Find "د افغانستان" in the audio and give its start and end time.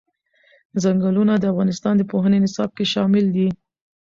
1.37-1.93